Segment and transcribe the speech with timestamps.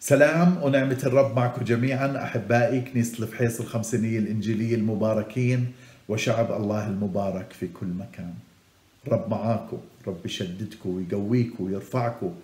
[0.00, 5.72] سلام ونعمة الرب معكم جميعا أحبائي كنيسة الفحيص الخمسينية الإنجيلية المباركين
[6.08, 8.34] وشعب الله المبارك في كل مكان.
[9.08, 12.34] رب معاكم رب يشددكم ويقويكم ويرفعكم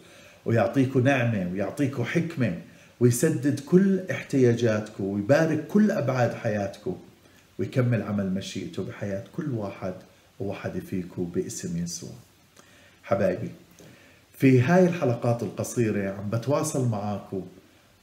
[0.45, 2.59] ويعطيكم نعمة ويعطيكم حكمة
[3.01, 6.97] ويسدد كل احتياجاتكم ويبارك كل أبعاد حياتكم
[7.59, 9.95] ويكمل عمل مشيئته بحياة كل واحد
[10.41, 12.11] وواحدة فيكم باسم يسوع.
[13.03, 13.51] حبايبي
[14.45, 17.43] في هاي الحلقات القصيرة عم بتواصل معاكم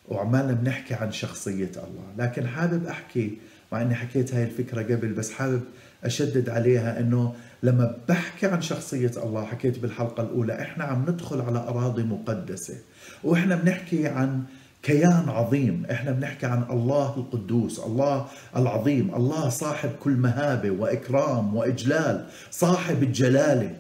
[0.10, 2.04] وعمالنا بنحكي عن شخصية الله.
[2.17, 3.38] لكن حابب أحكي
[3.72, 5.62] مع أني حكيت هاي الفكرة قبل بس حابب
[6.04, 11.59] أشدد عليها أنه لما بحكي عن شخصية الله حكيت بالحلقة الأولى إحنا عم ندخل على
[11.59, 12.76] أراضي مقدسة
[13.23, 14.44] وإحنا بنحكي عن
[14.84, 15.86] كيان عظيم.
[15.92, 23.76] إحنا بنحكي عن الله القدوس الله العظيم الله صاحب كل مهابة وإكرام وإجلال صاحب الجلالة.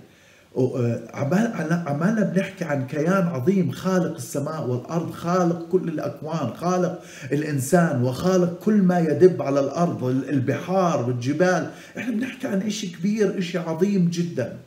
[0.55, 6.99] عمالنا بنحكي عن كيان عظيم خالق السماء والأرض خالق كل الأكوان خالق
[7.31, 11.69] الإنسان وخالق كل ما يدب على الأرض البحار والجبال.
[11.97, 14.57] إحنا بنحكي عن شيء كبير شيء عظيم جدا.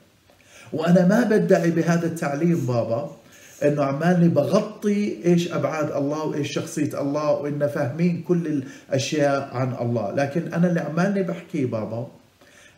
[0.72, 3.10] وأنا ما بدعي بهذا التعليم بابا
[3.62, 10.14] إنه عمالي بغطي إيش أبعاد الله وإيش شخصية الله وإن فاهمين كل الأشياء عن الله.
[10.14, 12.06] لكن أنا اللي عمالي بحكيه بابا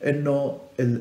[0.07, 0.57] إنه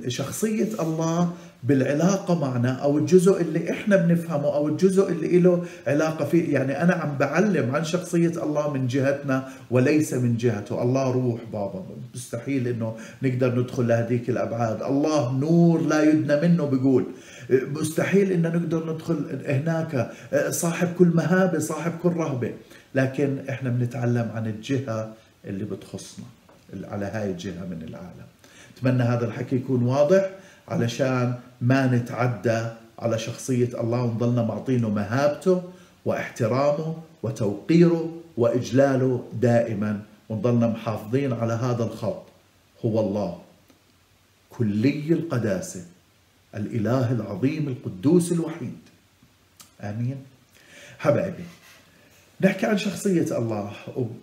[0.08, 1.34] شخصية الله
[1.68, 6.54] بالعلاقة معنا أو الجزء اللي إحنا بنفهمه أو الجزء اللي له علاقة فيه.
[6.54, 10.82] يعني أنا عم بعلم عن شخصية الله من جهتنا وليس من جهته.
[10.82, 11.84] الله روح بابا.
[12.16, 14.84] مستحيل إنه نقدر ندخل لهذيك الأبعاد.
[14.84, 17.06] الله نور لا يدنى منه بيقول.
[17.50, 20.12] مستحيل ان نقدر ندخل هناك.
[20.50, 22.54] صاحب كل مهابة صاحب كل رهبة.
[22.96, 25.14] لكن إحنا بنتعلم عن الجهة
[25.46, 26.26] اللي بتخصنا
[26.84, 28.26] على هاي الجهة من العالم.
[28.78, 30.30] أتمنى هذا الحكي يكون واضح
[30.68, 32.68] علشان ما نتعدى
[33.00, 35.64] على شخصية الله ونضلنا معطينه مهابته
[36.06, 42.24] واحترامه وتوقيره وإجلاله دائما ونضلنا محافظين على هذا الخط.
[42.86, 43.42] هو الله.
[44.50, 45.86] كلي القداسة.
[46.56, 48.78] الإله العظيم القدوس الوحيد.
[49.82, 50.18] آمين.
[51.00, 51.44] حبايبي
[52.42, 53.72] نحكي عن شخصية الله.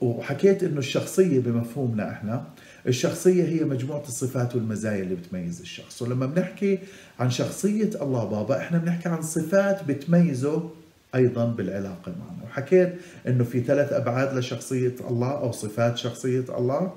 [0.01, 2.45] وحكيت إنه الشخصية بمفهومنا إحنا
[2.87, 6.03] الشخصية هي مجموعة الصفات والمزايا اللي بتميز الشخص.
[6.03, 6.79] ولما بنحكي
[7.21, 10.71] عن شخصية الله بابا إحنا بنحكي عن صفات بتميزه
[11.15, 12.45] أيضا بالعلاقة معنا.
[12.45, 12.95] وحكيت
[13.27, 16.93] إنه في ثلاث أبعاد لشخصية الله أو صفات شخصية الله.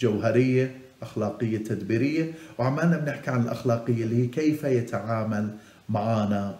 [0.00, 2.32] جوهرية أخلاقية تدبيرية.
[2.58, 5.48] وعمالنا بنحكي عن الأخلاقية اللي هي كيف يتعامل
[5.88, 6.58] معنا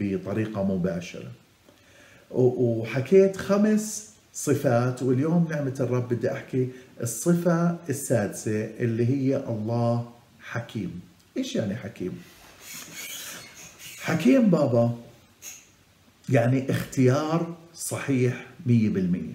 [0.00, 1.30] بطريقة مباشرة.
[2.30, 6.68] وحكيت خمس صفات واليوم نعمة الرب بدي أحكي
[7.00, 10.10] الصفة السادسة اللي هي الله
[10.40, 11.00] حكيم
[11.36, 12.22] إيش يعني حكيم؟
[14.02, 14.98] حكيم بابا
[16.28, 19.34] يعني اختيار صحيح مية بالمية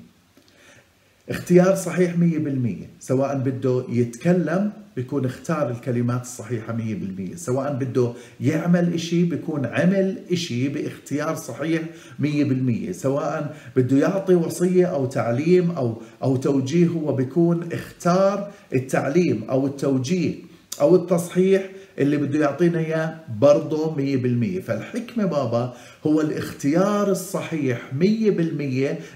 [1.30, 8.14] اختيار صحيح مية بالمية سواء بده يتكلم بيكون اختار الكلمات الصحيحة مية بالمية سواء بده
[8.42, 11.82] يعمل إشي بيكون عمل إشي باختيار صحيح
[12.20, 19.44] مية بالمية سواء بده يعطي وصية أو تعليم أو أو توجيه هو بيكون اختار التعليم
[19.50, 20.34] أو التوجيه
[20.82, 21.70] أو التصحيح
[22.00, 25.74] اللي بده يعطينا إياه برضه 100% فالحكمة بابا
[26.08, 28.04] هو الاختيار الصحيح 100%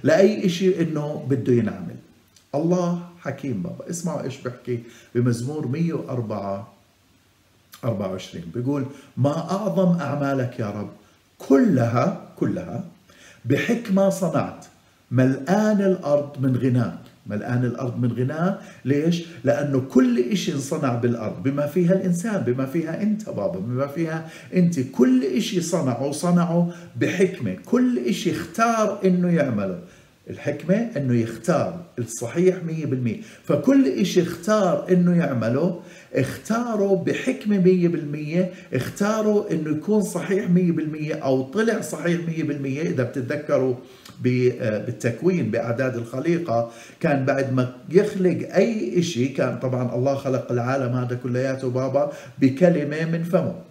[0.04, 1.96] لأي شيء إنه بده ينعمل.
[2.56, 3.90] الله حكيم بابا.
[3.90, 4.80] اسمعوا إيش بحكي
[5.16, 6.74] بمزمور 104
[7.84, 8.86] 24 بيقول
[9.18, 10.90] ما أعظم أعمالك يا رب؟
[11.38, 12.84] كلها كلها
[13.46, 14.66] بحكمة صنعت.
[15.12, 17.00] ملآن الأرض من غناك.
[17.28, 18.64] ملآن الأرض من غناء.
[18.86, 24.30] ليش؟ لأنه كل إشي انصنع بالأرض بما فيها الإنسان بما فيها أنت بابا بما فيها
[24.56, 27.56] أنت كل إشي صنعه صنعه بحكمة.
[27.66, 29.80] كل إشي اختار إنه يعمله.
[30.30, 35.82] الحكمة إنه يختار الصحيح 100% فكل إشي اختار إنه يعمله
[36.16, 37.64] اختاروا بحكمة
[38.74, 42.30] 100% اختاروا إنه يكون صحيح 100% أو طلع صحيح 100%
[42.66, 43.76] إذا بتتذكروا
[44.22, 51.16] بالتكوين بأعداد الخليقة كان بعد ما يخلق أي إشي كان طبعا الله خلق العالم هذا
[51.24, 53.69] كلياته بابا بكلمة من فمه.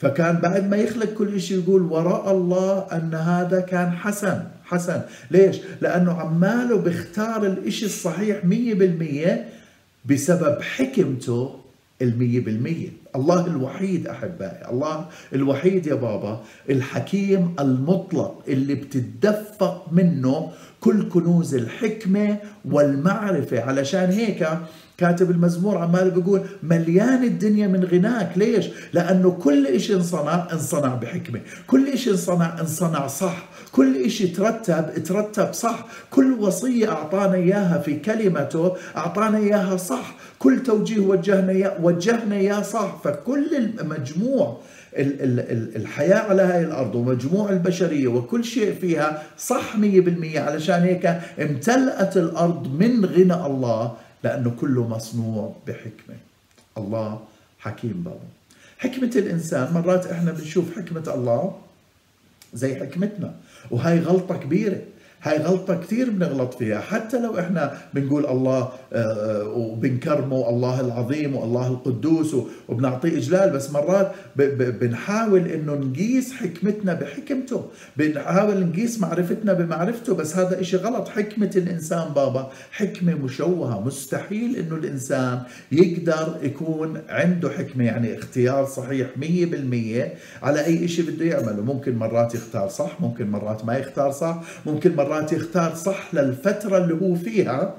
[0.00, 5.00] فكان بعد ما يخلق كل شيء يقول وراء الله أن هذا كان حسن حسن.
[5.30, 9.48] ليش؟ لأنه عماله بيختار الإشي الصحيح مية بالمية
[10.04, 11.54] بسبب حكمته
[12.02, 12.88] المية بالمية.
[13.16, 20.50] الله الوحيد أحبائي الله الوحيد يا بابا الحكيم المطلق اللي بتدفق منه
[20.80, 23.60] كل كنوز الحكمة والمعرفة.
[23.60, 24.48] علشان هيك
[25.00, 28.38] كاتب المزمور عمال بيقول مليان الدنيا من غناك.
[28.38, 31.40] ليش؟ لأنه كل إشي انصنع انصنع بحكمة.
[31.66, 33.48] كل إشي انصنع انصنع صح.
[33.72, 35.86] كل إشي ترتب ترتب صح.
[36.10, 40.14] كل وصية أعطانا إياها في كلمته أعطانا إياها صح.
[40.38, 43.00] كل توجيه وجهنا إياه وجهنا إياه صح.
[43.04, 44.60] فكل المجموع
[45.76, 50.40] الحياة على هاي الأرض ومجموع البشرية وكل شيء فيها صح مية بالمية.
[50.40, 51.06] علشان هيك
[51.40, 53.92] امتلأت الأرض من غنى الله
[54.24, 56.16] لأنه كله مصنوع بحكمة.
[56.78, 57.20] الله
[57.58, 58.28] حكيم بابا
[58.78, 61.58] حكمة الإنسان مرات إحنا بنشوف حكمة الله
[62.54, 63.34] زي حكمتنا
[63.70, 64.82] وهي غلطة كبيرة.
[65.22, 66.80] هاي غلطة كثير بنغلط فيها.
[66.80, 72.36] حتى لو إحنا بنقول الله آه، وبنكرمه الله العظيم والله القدوس
[72.68, 77.64] وبنعطيه إجلال بس مرات بنحاول إنه نقيس حكمتنا بحكمته.
[77.96, 81.08] بنحاول نقيس معرفتنا بمعرفته بس هذا إشي غلط.
[81.08, 83.80] حكمة الإنسان بابا حكمة مشوهة.
[83.80, 91.02] مستحيل إنه الإنسان يقدر يكون عنده حكمة يعني اختيار صحيح مية بالمية على أي إشي
[91.02, 91.62] بده يعمله.
[91.62, 96.78] ممكن مرات يختار صح ممكن مرات ما يختار صح ممكن مرات مرات يختار صح للفترة
[96.78, 97.74] اللي هو فيها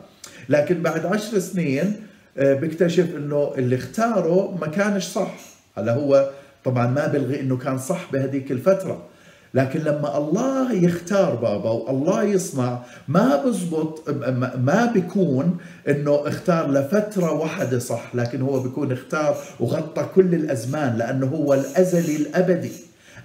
[0.49, 1.95] لكن بعد عشر سنين
[2.37, 5.35] آه، بيكتشف إنه اللي اختاره ما كانش صح.
[5.77, 6.29] هلا هو
[6.65, 9.05] طبعا ما بلغي إنه كان صح بهذيك الفترة.
[9.53, 14.09] لكن لما الله يختار بابا والله يصنع ما بزبط
[14.57, 15.57] ما بيكون
[15.87, 22.15] إنه اختار لفترة واحدة صح لكن هو بيكون اختار وغطى كل الأزمان لأنه هو الأزلي
[22.15, 22.71] الأبدي.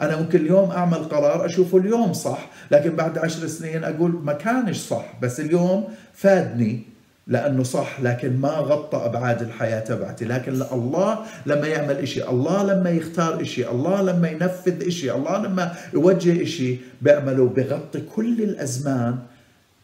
[0.03, 4.77] أنا ممكن اليوم أعمل قرار أشوفه اليوم صح لكن بعد عشر سنين أقول ما كانش
[4.77, 5.05] صح.
[5.23, 6.81] بس اليوم فادني
[7.27, 10.25] لأنه صح لكن ما غطى أبعاد الحياة تبعتي.
[10.25, 15.73] لكن الله لما يعمل إشي الله لما يختار إشي الله لما ينفذ إشي الله لما
[15.95, 19.19] يوجه إشي بيعمله بغطي كل الأزمان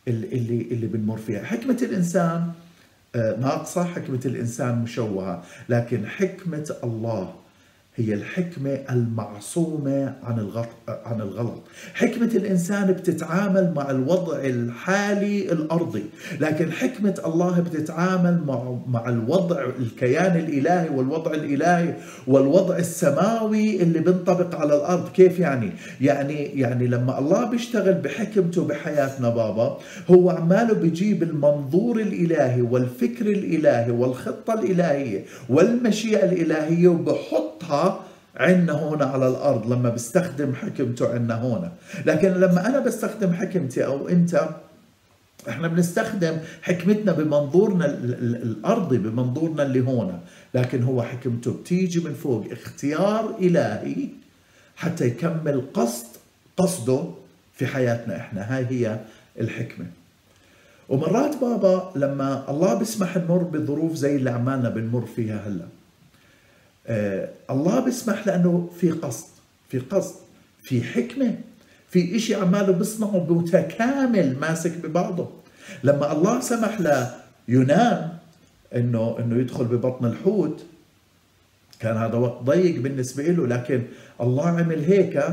[0.08, 1.42] اللي اللي بنمر فيها.
[1.44, 2.46] حكمة الإنسان
[3.14, 5.42] آه، ناقصة حكمة الإنسان مشوهة.
[5.68, 7.34] لكن حكمة الله
[7.96, 11.62] هي الحكمة المعصومة عن الغلط عن الغلط،
[11.94, 16.04] حكمة الإنسان بتتعامل مع الوضع الحالي الأرضي،
[16.40, 21.94] لكن حكمة الله بتتعامل مع مع الوضع الكيان الإلهي والوضع الإلهي
[22.26, 29.28] والوضع السماوي اللي بينطبق على الأرض، كيف يعني؟ يعني يعني لما الله بيشتغل بحكمته بحياتنا
[29.28, 29.78] بابا،
[30.10, 37.82] هو عماله بيجيب المنظور الإلهي والفكر الإلهي والخطة الإلهية والمشيئة الإلهية وبحطها
[38.36, 41.72] عنا هنا على الأرض لما بستخدم حكمته عنا هنا
[42.06, 44.48] لكن لما أنا بستخدم حكمتي أو أنت
[45.48, 50.20] إحنا بنستخدم حكمتنا بمنظورنا الأرضي بمنظورنا اللي هنا
[50.54, 52.46] لكن هو حكمته بتيجي من فوق.
[52.52, 54.08] اختيار إلهي
[54.76, 56.06] حتى يكمل قصد
[56.56, 57.04] قصده
[57.54, 58.56] في حياتنا إحنا.
[58.56, 59.00] هاي هي
[59.40, 59.86] الحكمة.
[60.88, 65.66] ومرات بابا لما الله بيسمح نمر بظروف زي اللي عمالنا بنمر فيها هلأ.
[67.50, 69.26] الله بيسمح لأنه في قصد
[69.68, 70.14] في قصد
[70.62, 71.34] في حكمة
[71.88, 75.28] في إشي عماله بيصنعه متكامل ماسك ببعضه.
[75.84, 76.78] لما الله سمح
[77.48, 78.08] ليونان
[78.74, 80.64] إنه إنه يدخل ببطن الحوت
[81.80, 83.82] كان هذا وقت ضيق بالنسبة له لكن
[84.20, 85.24] الله عمل هيك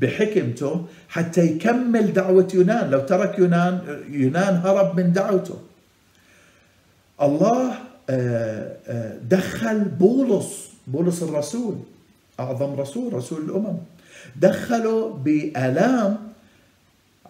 [0.00, 2.90] بحكمته حتى يكمل دعوة يونان.
[2.90, 5.58] لو ترك يونان يونان هرب من دعوته.
[7.22, 7.74] الله
[8.10, 10.71] آه، آه، دخل بولس.
[10.86, 11.74] بولس الرسول
[12.40, 13.76] أعظم رسول رسول الأمم.
[14.36, 16.16] دخله بآلام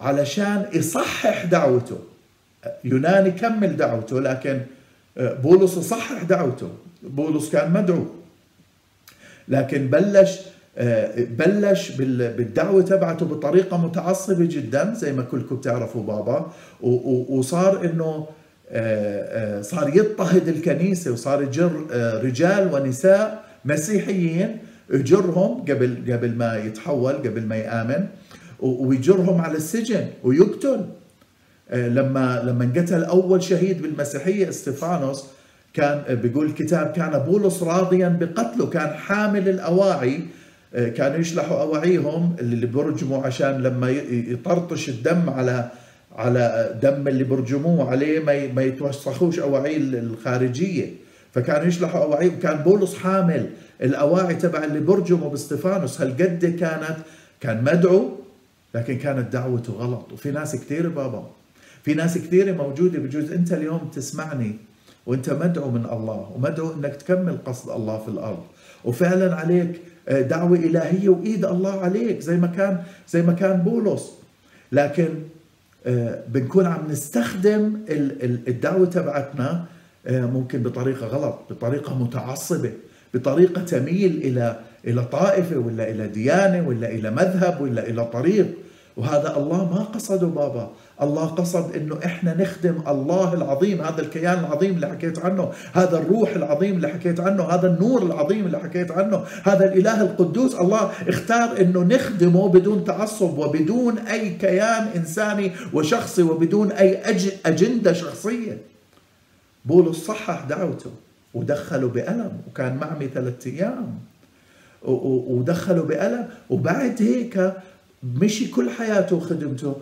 [0.00, 1.99] علشان يصحح دعوته.
[2.85, 4.61] يونان يكمل دعوته لكن
[5.16, 6.68] بولس يصحح دعوته.
[7.02, 8.04] بولس كان مدعو.
[9.49, 10.38] لكن بلش
[11.16, 16.52] بلش بالدعوة تبعته بطريقة متعصبة جدا زي ما كلكم بتعرفوا بابا.
[17.28, 18.26] وصار إنه
[19.62, 21.87] صار يضطهد الكنيسة وصار يجر
[22.25, 24.59] رجال ونساء مسيحيين
[24.91, 28.07] يجرهم قبل قبل ما يتحول قبل ما يآمن
[28.61, 30.87] ويجرهم على السجن ويقتل.
[31.71, 35.25] آه، لما لما انقتل أول شهيد بالمسيحية استفانوس
[35.73, 40.21] كان بيقول الكتاب كان بولس راضيا بقتله كان حامل الأواعي
[40.75, 45.71] آه، كانوا يشلحوا أواعيهم اللي بيرجموا عشان لما يطرطش الدم على
[46.16, 48.21] على دم اللي برجموه عليه
[48.54, 50.90] ما يتوسخوش أواعي الخارجية.
[51.33, 53.50] فكانوا يشلحوا أواعي وكان بولس حامل
[53.83, 56.97] الأواعي تبع اللي برجموا باستفانوس هالقد كانت
[57.40, 58.11] كان مدعو
[58.75, 60.12] لكن كانت دعوته غلط.
[60.12, 61.31] وفي ناس كثير بابا.
[61.83, 63.33] في ناس كثيرة موجودة بجوز.
[63.33, 64.57] أنت اليوم تسمعني
[65.07, 68.42] وأنت مدعو من الله ومدعو أنك تكمل قصد الله في الأرض.
[68.85, 74.12] وفعلا عليك آه، دعوة إلهية وإيد الله عليك زي ما كان زي ما كان بولس.
[74.73, 75.09] لكن
[76.29, 77.79] بنكون عم نستخدم
[78.49, 79.65] الدعوة تبعتنا
[80.07, 82.73] آه، ممكن بطريقة غلط بطريقة متعصبة
[83.15, 88.47] بطريقة تميل إلى إلى طائفة ولا إلى ديانة ولا إلى مذهب ولا إلى طريق.
[88.97, 90.71] وهذا الله ما قصده بابا.
[91.02, 96.30] الله قصد إنه إحنا نخدم الله العظيم هذا الكيان العظيم اللي حكيت عنه هذا الروح
[96.30, 100.54] العظيم اللي حكيت عنه هذا النور العظيم اللي حكيت عنه هذا الإله القدوس.
[100.54, 107.02] الله اختار إنه نخدمه بدون تعصب وبدون أي كيان إنساني وشخصي وبدون أي
[107.47, 108.59] أجندة شخصية.
[109.64, 110.90] بولس صحح دعوته
[111.35, 113.99] ودخله بألم وكان معمي ثلاثة أيام.
[114.82, 116.28] ودخله بألم.
[116.50, 117.52] وبعد هيك
[118.02, 119.76] مشي كل حياته وخدمته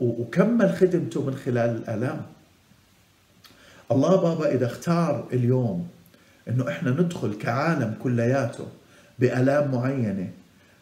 [0.00, 2.22] وكمل خدمته من خلال الآلام.
[3.92, 5.88] الله بابا إذا اختار اليوم
[6.48, 8.66] إنه إحنا ندخل كعالم كلياته
[9.18, 10.30] بآلام معينة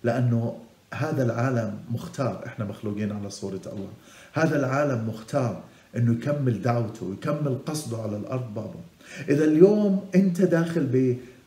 [0.04, 0.58] لأنه
[0.94, 2.42] هذا العالم مختار.
[2.46, 3.88] إحنا مخلوقين على صورة الله.
[4.32, 5.62] هذا العالم مختار
[5.96, 8.80] إنه يكمل دعوته ويكمل قصده على الأرض بابا.
[9.28, 10.86] إذا اليوم أنت داخل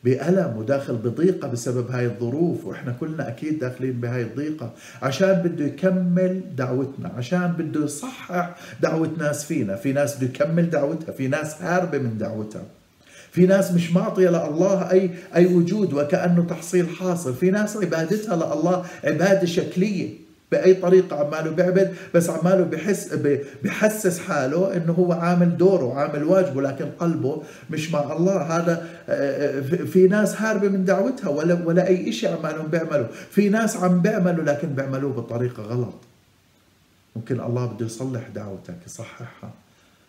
[0.04, 4.72] بألم وداخل بضيقة بسبب هاي الظروف وإحنا كلنا أكيد داخلين بهاي الضيقة.
[5.02, 9.76] عشان بده يكمل دعوتنا عشان بده يصحح دعوة ناس فينا.
[9.76, 12.62] في ناس بده يكمل دعوتها في ناس هاربة من دعوتها.
[13.30, 17.34] في ناس مش معطية لله أي أي وجود وكأنه تحصيل حاصل.
[17.34, 20.21] في ناس عبادتها لله عبادة شكلية.
[20.52, 23.14] بأي طريقة عماله بيعبد بس عماله بحس
[23.64, 28.36] بحسس حاله إنه هو عامل دوره عامل واجبه لكن قلبه مش مع الله.
[28.42, 33.06] هذا آه، في ناس هاربة من دعوتها ولا ولا أي شيء عمالهم بيعملوا.
[33.30, 35.94] في ناس عم بيعملوا لكن بيعملوه بطريقة غلط.
[37.16, 39.50] ممكن الله بده يصلح دعوتك يصححها.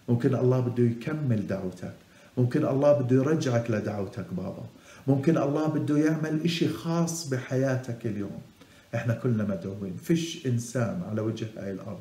[0.10, 1.94] ممكن الله بده يكمل دعوتك.
[2.38, 4.64] ممكن الله بده يرجعك لدعوتك بابا.
[5.08, 8.42] ممكن الله بده يعمل إشي خاص بحياتك اليوم.
[8.96, 9.98] إحنا كلنا مدعوين.
[10.04, 12.00] فيش إنسان على وجه هاي الأرض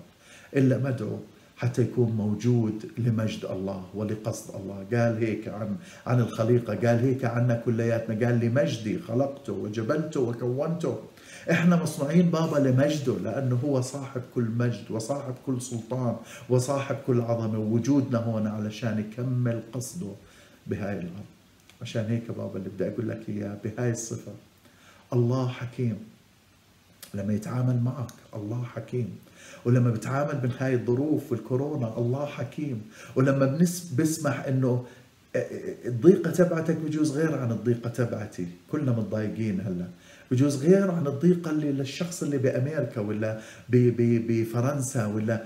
[0.56, 1.18] إلا مدعو
[1.56, 4.87] حتى يكون موجود لمجد الله ولقصد الله.
[4.92, 10.99] قال هيك عن عن الخليقة قال هيك عنا كلياتنا قال لمجدي خلقته وجبلته وكونته.
[11.50, 16.16] إحنا مصنوعين بابا لمجده لأنه هو صاحب كل مجد وصاحب كل سلطان
[16.49, 20.12] وصاحب كل عظمة ووجودنا هون علشان يكمل قصده
[20.66, 21.30] بهاي الأرض.
[21.82, 24.32] عشان هيك بابا اللي بدي أقول لك إياه بهاي الصفة
[25.12, 26.12] الله حكيم.
[27.14, 29.19] لما يتعامل معك الله حكيم.
[29.64, 32.83] ولما بتعامل من هاي الظروف والكورونا الله حكيم.
[33.16, 33.59] ولما
[33.99, 34.87] بسمح إنه
[35.87, 38.47] الضيقة تبعتك بجوز غير عن الضيقة تبعتي.
[38.73, 39.87] كلنا متضايقين هلأ.
[40.31, 45.42] بجوز غير عن الضيقة اللي للشخص اللي بأمريكا ولا بفرنسا ولا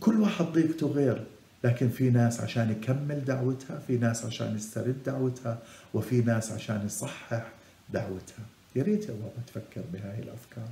[0.00, 1.24] كل واحد ضيقته غير.
[1.64, 5.58] لكن في ناس عشان يكمل دعوتها في ناس عشان يسترد دعوتها
[5.94, 7.52] وفي ناس عشان يصحح
[7.92, 8.44] دعوتها.
[8.76, 10.68] يا ريت يا بابا تفكر بهاي الأفكار.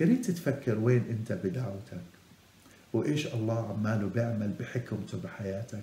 [0.00, 2.00] يا ريت تفكر وين أنت بدعوتك
[2.92, 5.82] وإيش الله عماله بيعمل بحكمته بحياتك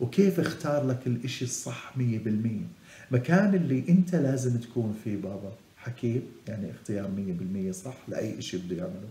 [0.00, 2.66] وكيف اختار لك الإشي الصح مية بالمية.
[3.10, 5.52] مكان اللي أنت لازم تكون فيه بابا.
[5.76, 9.08] حكيم يعني اختيار مية بالمية صح لأي إشي بده يعمله.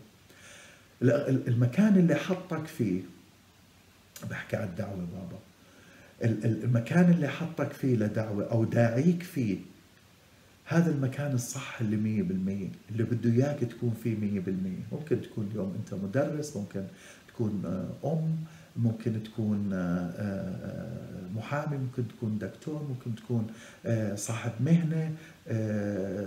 [1.47, 3.01] المكان اللي حطك فيه
[4.29, 5.39] بحكي عن الدعوة بابا.
[6.45, 9.57] المكان اللي حطك فيه لدعوة أو داعيك فيه
[10.69, 14.83] هذا المكان الصح اللي مية بالمية اللي بده إياك تكون فيه مية بالمية.
[14.91, 16.83] ممكن تكون اليوم أنت مدرس ممكن
[17.27, 18.35] تكون آه، أم
[18.75, 23.47] ممكن تكون آه، آه، محامي ممكن تكون دكتور ممكن تكون
[24.15, 25.11] صاحب مهنة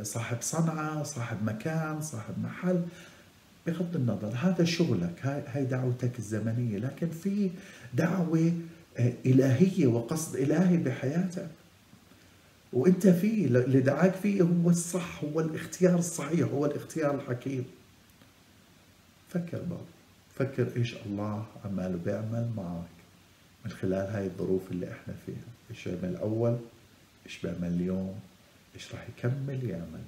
[0.03, 2.83] صاحب صنعة صاحب مكان صاحب محل.
[3.67, 6.79] بغض النظر هذا شغلك هاي دعوتك الزمنية.
[6.79, 7.51] لكن في
[7.95, 8.53] دعوة
[9.27, 11.49] إلهية وقصد إلهي بحياتك.
[12.73, 17.65] وانت فيه اللي دعاك فيه هو الصح هو الاختيار الصحيح هو الاختيار الحكيم.
[19.29, 19.85] فكر بابا
[20.35, 22.87] فكر إيش الله عماله بيعمل معك
[23.65, 25.45] من خلال هاي الظروف اللي إحنا فيها.
[25.71, 26.59] إيش بيعمل اول
[27.27, 28.21] إيش بيعمل اليوم؟
[28.75, 30.03] إيش راح يكمل يعمل؟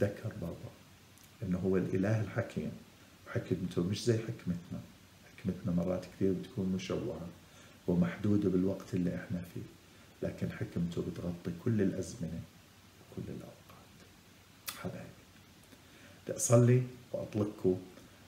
[0.00, 0.70] تذكر بابا
[1.42, 2.70] إنه هو الإله الحكيم.
[3.26, 4.80] وحكمته مش زي حكمتنا.
[5.36, 7.28] حكمتنا مرات كثير بتكون مشوهة
[7.86, 9.77] ومحدودة بالوقت اللي إحنا فيه.
[10.22, 12.40] لكن حكمته بتغطي كل الأزمنة
[13.12, 13.96] وكل الأوقات.
[14.78, 15.08] حبايبي
[16.26, 16.82] بدي أصلي
[17.12, 17.76] وأطلقكم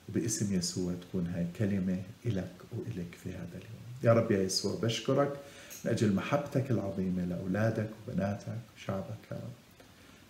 [0.08, 3.80] وباسم يسوع تكون هاي كلمة إلك وإلك في هذا اليوم.
[4.02, 5.40] يا رب يا يسوع بشكرك
[5.84, 9.60] من أجل محبتك العظيمة لأولادك وبناتك وشعبك يا رب.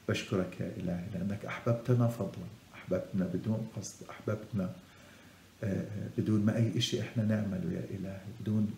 [0.09, 4.73] بشكرك يا إلهي لأنك أحببتنا فضلا أحببتنا بدون قصد أحببتنا
[5.65, 8.75] آه، آه، بدون ما أي شيء إحنا نعمله يا إلهي بدون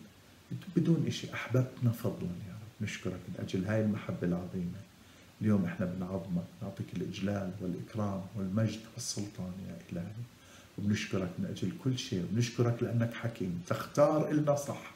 [0.77, 2.62] بدون شيء أحببتنا فضلا يا رب.
[2.83, 4.81] نشكرك من أجل هاي المحبة العظيمة.
[5.41, 10.13] اليوم إحنا بنعظمك نعطيك الإجلال والإكرام والمجد والسلطان يا إلهي.
[10.79, 12.25] وبنشكرك من أجل كل شيء.
[12.25, 13.63] وبنشكرك لأنك حكيم.
[13.67, 14.91] تختار إلنا صح.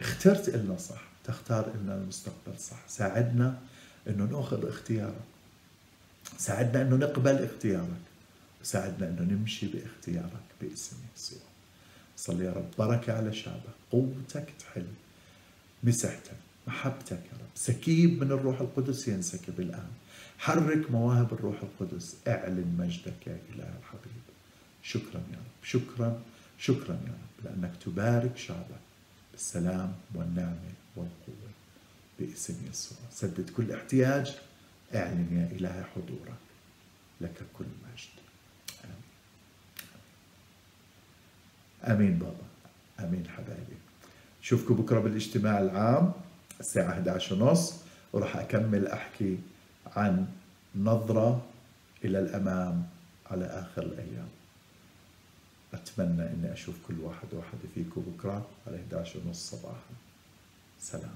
[0.00, 1.02] اخترت إلنا صح.
[1.24, 2.88] تختار إلنا المستقبل صح.
[2.88, 3.58] ساعدنا
[4.08, 5.28] إنه نأخذ اختيارك.
[6.38, 8.02] ساعدنا إنه نقبل اختيارك.
[8.62, 11.38] وساعدنا إنه نمشي باختيارك باسم يسوع.
[12.16, 12.68] صلي يا رب.
[12.78, 13.74] بركة على شعبك.
[13.90, 14.86] قوتك تحل.
[15.84, 16.47] مسحتك.
[16.68, 17.54] محبتك يا رب.
[17.54, 19.90] سكيب من الروح القدس ينسكب الآن.
[20.38, 22.16] حرك مواهب الروح القدس.
[22.28, 24.24] اعلن مجدك يا إله الحبيب.
[24.82, 25.64] شكرا يا رب.
[25.64, 26.22] شكرا.
[26.58, 27.44] شكرا يا رب.
[27.44, 28.84] لأنك تبارك شعبك
[29.32, 31.50] بالسلام والنعمة والقوة
[32.20, 32.98] باسم يسوع.
[33.12, 34.36] سدد كل احتياج.
[34.94, 36.38] اعلن يا إله حضورك
[37.20, 38.16] لك كل مجد.
[38.84, 39.02] آمين.
[41.84, 42.46] آمين بابا.
[43.00, 43.76] آمين حبايبي.
[44.42, 46.12] شوفكم بكرة بالاجتماع العام.
[46.60, 47.74] الساعة 11 ونص
[48.12, 49.38] وراح أكمل أحكي
[49.96, 50.26] عن
[50.76, 51.46] نظرة
[52.04, 52.86] إلى الأمام
[53.30, 54.28] على آخر الأيام.
[55.74, 59.94] أتمنى أني أشوف كل واحد واحدة فيكم بكرة على 11 ونص صباحا.
[60.80, 61.14] سلام.